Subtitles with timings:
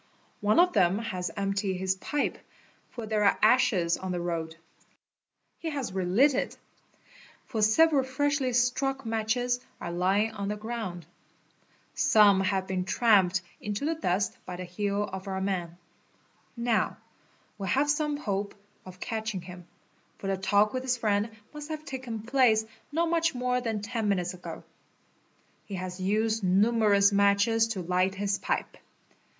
[0.39, 2.39] One of then has emptied his pipe,
[2.89, 4.55] for there are ashes on the road;
[5.59, 6.57] he has relit it,
[7.45, 11.05] fo: several freshly struck matches are lying on the ground.
[11.93, 15.77] Some have bee el tramped into the dust by the heel of our man.
[16.57, 16.97] Now,
[17.59, 18.55] we have som hope
[18.87, 19.67] of catching him,
[20.17, 22.57] for the talk with his friend must have taken plael
[22.91, 24.63] not much more than 10 minutes ago.
[25.67, 28.81] He has used numerous matches t a * OBSERVATION 487' light his pipe.